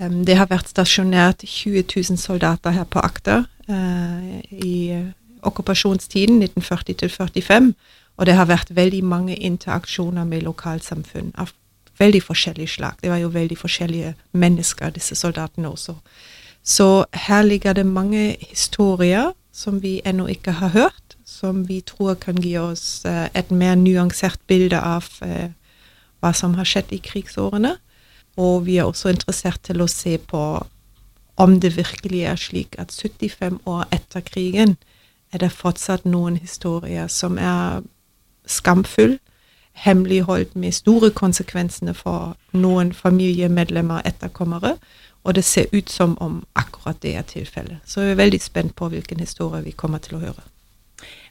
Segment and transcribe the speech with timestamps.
[0.00, 4.96] Um, det har vært stasjonert 20 000 soldater her på Akta uh, i
[5.44, 7.72] okkupasjonstiden 1940 til 45,
[8.16, 11.52] og det har vært veldig mange interaksjoner med lokalsamfunn av
[12.00, 12.96] veldig forskjellig slag.
[13.02, 15.94] Det var jo veldig forskjellige mennesker, disse soldatene også.
[16.64, 22.14] Så her ligger det mange historier som vi ennå ikke har hørt, som vi tror
[22.14, 25.48] kan gi oss uh, et mer nyansert bilde av uh,
[26.20, 27.76] hva som har skjedd i krigsårene.
[28.40, 30.42] Og vi er også interessert til å se på
[31.40, 34.76] om det virkelig er slik at 75 år etter krigen
[35.32, 37.82] er det fortsatt noen historier som er
[38.50, 39.18] skamfull,
[39.84, 44.74] hemmeligholdt med store konsekvensene for noen familiemedlemmer, etterkommere,
[45.24, 47.80] og det ser ut som om akkurat det er tilfellet.
[47.84, 50.44] Så jeg er veldig spent på hvilken historie vi kommer til å høre.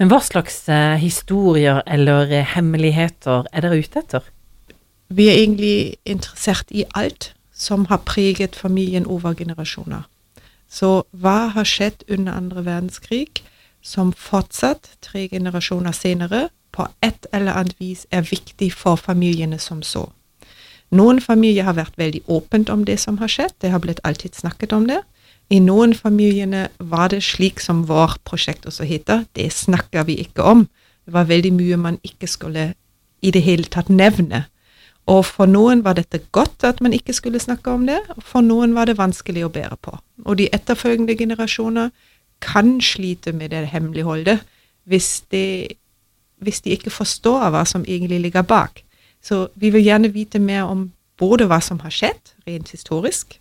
[0.00, 4.28] Men hva slags eh, historier eller eh, hemmeligheter er dere ute etter?
[5.10, 10.06] Vi er egentlig interessert i alt som har preget familien over generasjoner.
[10.70, 13.42] Så hva har skjedd under andre verdenskrig
[13.82, 19.82] som fortsatt, tre generasjoner senere, på et eller annet vis er viktig for familiene som
[19.82, 20.06] så?
[20.94, 24.38] Noen familier har vært veldig åpent om det som har skjedd, det har blitt alltid
[24.38, 25.00] snakket om det.
[25.50, 30.46] I noen familiene var det slik som vår prosjekt også heter, det snakker vi ikke
[30.46, 30.68] om.
[31.04, 32.72] Det var veldig mye man ikke skulle
[33.22, 34.44] i det hele tatt nevne.
[35.10, 38.76] Og for noen var dette godt at man ikke skulle snakke om det, for noen
[38.76, 39.96] var det vanskelig å bære på.
[40.24, 41.90] Og de etterfølgende generasjoner
[42.40, 44.44] kan slite med det hemmeligholdet
[44.88, 45.68] hvis, de,
[46.40, 48.84] hvis de ikke forstår hva som egentlig ligger bak.
[49.22, 53.36] Så vi vil gjerne vite mer om både hva som har skjedd rent historisk,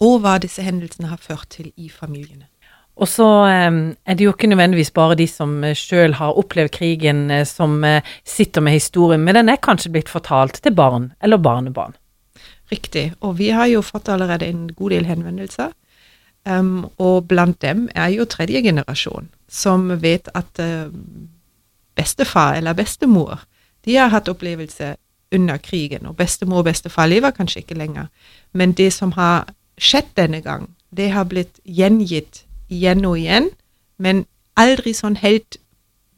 [0.00, 2.48] og hva disse hendelsene har ført til i familiene.
[2.96, 3.70] Og så eh,
[4.06, 7.84] er det jo ikke nødvendigvis bare de som eh, sjøl har opplevd krigen, eh, som
[8.24, 11.96] sitter med historien, men den er kanskje blitt fortalt til barn eller barnebarn.
[12.72, 15.74] Riktig, og vi har jo fått allerede en god del henvendelser.
[16.46, 20.86] Um, og blant dem er jo tredje generasjon, som vet at uh,
[21.98, 23.42] bestefar eller bestemor
[23.84, 24.92] de har hatt opplevelse
[25.34, 28.06] under krigen, og bestemor og bestefar lever kanskje ikke lenger.
[28.54, 33.48] Men det som har skjedd denne gang, det har blitt gjengitt igjen og igjen,
[33.98, 34.24] men
[34.56, 35.58] aldri sånn helt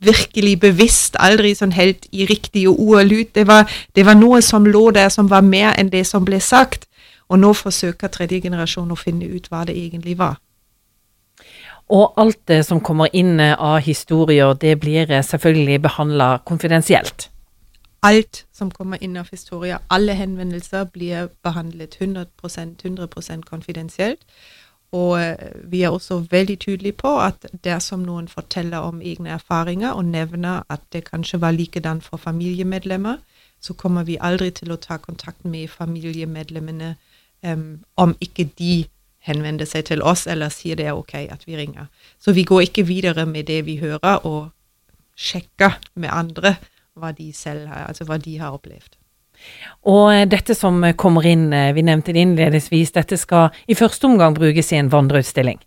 [0.04, 3.32] virkelig bevisst, aldri sånn helt i riktige ordlyd.
[3.34, 6.38] Det var, det var noe som lå der som var mer enn det som ble
[6.41, 6.86] sagt.
[7.28, 10.38] Og nå forsøker tredje generasjon å finne ut hva det egentlig var.
[11.88, 17.28] Og alt det som kommer inn av historier, det blir selvfølgelig behandla konfidensielt?
[18.03, 24.20] alt som kommer inn av historier, alle henvendelser blir behandlet 100% 100% konfidensielt.
[24.93, 29.93] Og eh, vi er også veldig tydelige på at dersom noen forteller om egne erfaringer
[29.93, 33.16] og nevner at det kanskje var likedan for familiemedlemmer,
[33.60, 36.94] så kommer vi aldri til å ta kontakt med familiemedlemmene
[37.43, 38.87] um, om ikke de
[39.28, 41.88] henvender seg til oss eller sier det er ok at vi ringer.
[42.19, 44.50] Så vi går ikke videre med det vi hører, og
[45.19, 46.54] sjekker med andre
[46.98, 48.94] hva de selv har, altså hva de har opplevd.
[49.88, 54.09] Og eh, dette som kommer inn, eh, vi nevnte det innledningsvis, dette skal i første
[54.10, 55.60] omgang brukes i en vandreutstilling?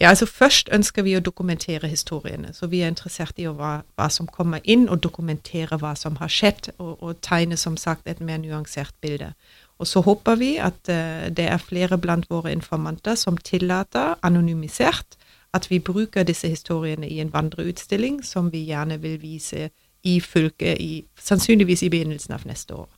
[0.00, 2.50] Ja, altså Først ønsker vi å dokumentere historiene.
[2.52, 6.32] Så vi er interessert i hva, hva som kommer inn, og dokumentere hva som har
[6.32, 9.30] skjedd, og, og, tegne som sagt et mer nyansert bilde.
[9.78, 15.14] Og så håper vi at uh, det er flere blant våre informanter som tillater, anonymisert,
[15.54, 19.68] at vi bruker disse historiene i en vandreutstilling som vi gjerne vil vise
[20.04, 22.88] i fylket i, sannsynligvis i begynnelsen av neste år.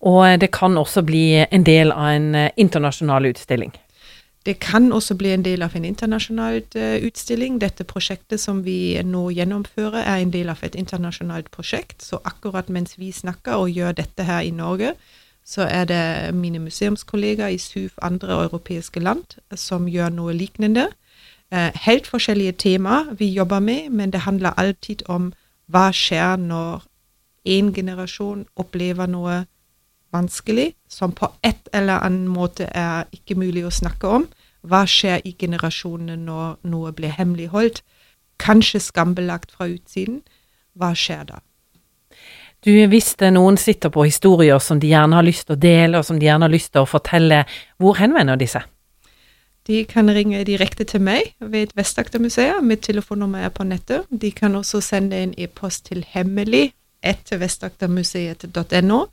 [0.00, 3.72] Og eh, det kan også bli en del av en eh, internasjonal utstilling?
[4.46, 7.56] Det kan også bli en del av en internasjonal uh, utstilling.
[7.58, 12.04] Dette prosjektet som vi nå gjennomfører, er en del av et internasjonalt prosjekt.
[12.06, 14.92] Så akkurat mens vi snakker og gjør dette her i Norge,
[15.42, 20.86] så er det mine museumskollegaer i syv andre europeiske land som gjør noe lignende.
[21.86, 25.32] Helt forskjellige temaer vi jobber med, men det handler alltid om
[25.70, 26.86] hva skjer når
[27.46, 29.44] én generasjon opplever noe
[30.14, 34.26] vanskelig, som på et eller annen måte er ikke mulig å snakke om?
[34.66, 37.82] Hva skjer i generasjonene når noe blir hemmeligholdt?
[38.42, 40.22] Kanskje skambelagt fra utsiden?
[40.76, 41.42] Hva skjer da?
[42.64, 46.06] Du, Hvis noen sitter på historier som de gjerne har lyst til å dele, og
[46.08, 47.44] som de gjerne har lyst til å fortelle,
[47.78, 48.64] hvor henvender de seg?
[49.66, 52.64] De kan ringe direkte til meg ved Vestaktermuseet.
[52.64, 54.06] Mitt telefonnummer er på nettet.
[54.22, 56.72] De kan også sende en e-post til hemmelig
[57.02, 59.04] etter vestaktermuseet.no.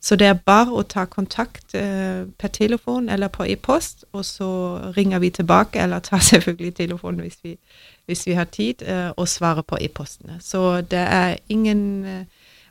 [0.00, 4.48] Så det er bare å ta kontakt eh, per telefon eller på e-post, og så
[4.96, 7.56] ringer vi tilbake, eller tar selvfølgelig telefonen hvis vi,
[8.06, 10.38] hvis vi har tid, eh, og svarer på e-postene.
[10.40, 12.20] Så det er ingen uh,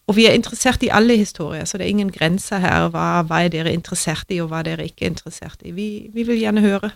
[0.06, 2.90] Og vi er interessert i alle historier, så det er ingen grenser her.
[2.94, 5.72] Hva, hva er dere interessert i, og hva er dere ikke interessert i?
[5.74, 6.92] Vi, vi vil gjerne høre.